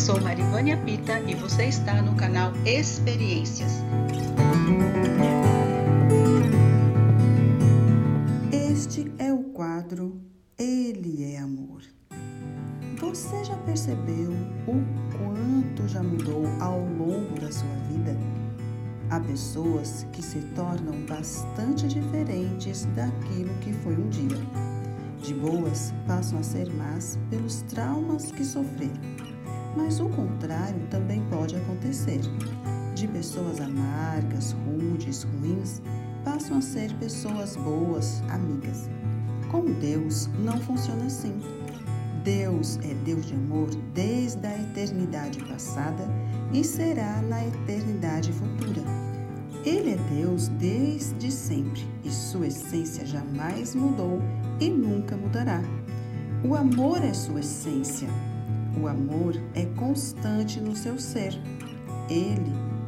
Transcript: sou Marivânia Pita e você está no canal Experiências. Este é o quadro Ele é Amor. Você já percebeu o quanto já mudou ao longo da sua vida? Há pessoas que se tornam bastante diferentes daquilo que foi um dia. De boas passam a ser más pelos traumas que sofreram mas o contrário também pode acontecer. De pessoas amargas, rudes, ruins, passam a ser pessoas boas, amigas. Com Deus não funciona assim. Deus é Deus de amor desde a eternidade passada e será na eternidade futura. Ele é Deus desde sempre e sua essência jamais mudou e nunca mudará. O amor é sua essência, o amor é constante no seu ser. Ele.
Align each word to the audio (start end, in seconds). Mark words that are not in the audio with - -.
sou 0.00 0.18
Marivânia 0.18 0.78
Pita 0.78 1.20
e 1.20 1.34
você 1.34 1.66
está 1.66 2.00
no 2.00 2.14
canal 2.14 2.52
Experiências. 2.64 3.84
Este 8.50 9.12
é 9.18 9.30
o 9.30 9.42
quadro 9.52 10.18
Ele 10.58 11.34
é 11.34 11.38
Amor. 11.38 11.82
Você 12.98 13.44
já 13.44 13.54
percebeu 13.58 14.32
o 14.66 14.82
quanto 15.18 15.86
já 15.86 16.02
mudou 16.02 16.46
ao 16.60 16.80
longo 16.80 17.38
da 17.38 17.52
sua 17.52 17.74
vida? 17.90 18.16
Há 19.10 19.20
pessoas 19.20 20.06
que 20.14 20.22
se 20.22 20.40
tornam 20.54 20.94
bastante 21.06 21.86
diferentes 21.86 22.86
daquilo 22.96 23.52
que 23.60 23.74
foi 23.74 23.92
um 23.96 24.08
dia. 24.08 24.38
De 25.22 25.34
boas 25.34 25.92
passam 26.06 26.38
a 26.38 26.42
ser 26.42 26.72
más 26.72 27.18
pelos 27.28 27.60
traumas 27.62 28.32
que 28.32 28.42
sofreram 28.42 29.20
mas 29.76 30.00
o 30.00 30.08
contrário 30.08 30.80
também 30.90 31.22
pode 31.30 31.56
acontecer. 31.56 32.20
De 32.94 33.06
pessoas 33.08 33.60
amargas, 33.60 34.52
rudes, 34.52 35.22
ruins, 35.22 35.80
passam 36.24 36.58
a 36.58 36.60
ser 36.60 36.92
pessoas 36.94 37.56
boas, 37.56 38.22
amigas. 38.28 38.88
Com 39.50 39.64
Deus 39.64 40.28
não 40.44 40.58
funciona 40.58 41.06
assim. 41.06 41.40
Deus 42.22 42.78
é 42.82 42.94
Deus 43.04 43.26
de 43.26 43.34
amor 43.34 43.68
desde 43.94 44.46
a 44.46 44.54
eternidade 44.60 45.42
passada 45.44 46.06
e 46.52 46.62
será 46.62 47.22
na 47.22 47.46
eternidade 47.46 48.32
futura. 48.32 48.82
Ele 49.64 49.90
é 49.90 49.96
Deus 50.14 50.48
desde 50.48 51.30
sempre 51.30 51.86
e 52.04 52.10
sua 52.10 52.46
essência 52.46 53.06
jamais 53.06 53.74
mudou 53.74 54.20
e 54.58 54.68
nunca 54.68 55.16
mudará. 55.16 55.62
O 56.42 56.54
amor 56.54 57.02
é 57.04 57.12
sua 57.12 57.40
essência, 57.40 58.08
o 58.78 58.86
amor 58.86 59.34
é 59.54 59.64
constante 59.76 60.60
no 60.60 60.74
seu 60.76 60.98
ser. 60.98 61.32
Ele. 62.08 62.79